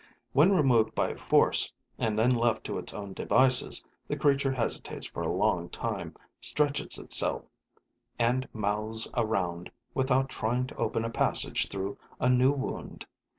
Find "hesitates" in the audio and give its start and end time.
4.51-5.05